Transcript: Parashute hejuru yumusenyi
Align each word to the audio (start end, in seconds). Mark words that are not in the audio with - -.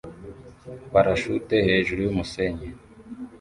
Parashute 0.91 1.55
hejuru 1.67 1.99
yumusenyi 2.05 2.67